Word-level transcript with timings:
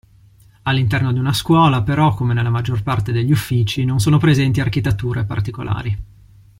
All'interno 0.63 1.13
di 1.13 1.19
una 1.19 1.31
scuola 1.31 1.83
però, 1.83 2.15
come 2.15 2.33
nella 2.33 2.49
maggior 2.49 2.81
parte 2.81 3.11
degli 3.11 3.31
uffici, 3.31 3.85
non 3.85 3.99
sono 3.99 4.17
presenti 4.17 4.59
architetture 4.59 5.25
particolari. 5.25 5.95